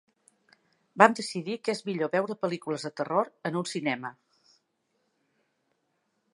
Vam 1.01 1.13
decidir 1.19 1.57
que 1.67 1.73
és 1.75 1.83
millor 1.89 2.11
veure 2.15 2.37
pel·lícules 2.45 2.87
de 2.87 2.93
terror 3.01 3.31
en 3.51 3.61
un 3.63 3.71
cinema. 3.75 4.13